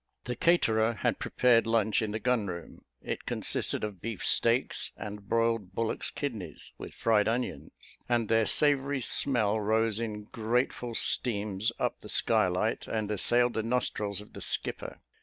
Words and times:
The 0.23 0.35
caterer 0.35 0.93
had 0.93 1.19
prepared 1.19 1.67
lunch 1.67 2.01
in 2.01 2.09
the 2.09 2.17
gun 2.17 2.47
room: 2.47 2.85
it 3.03 3.27
consisted 3.27 3.83
of 3.83 4.01
beef 4.01 4.25
steaks 4.25 4.89
and 4.97 5.29
broiled 5.29 5.73
bullocks' 5.75 6.09
kidneys, 6.09 6.73
with 6.79 6.95
fried 6.95 7.27
onions; 7.27 7.99
and 8.09 8.27
their 8.27 8.47
savoury 8.47 9.01
smell 9.01 9.59
rose 9.59 9.99
in 9.99 10.23
grateful 10.23 10.95
steams 10.95 11.71
up 11.77 12.01
the 12.01 12.09
skylight, 12.09 12.87
and 12.87 13.11
assailed 13.11 13.53
the 13.53 13.61
nostrils 13.61 14.21
of 14.21 14.33
the 14.33 14.41
skipper. 14.41 15.01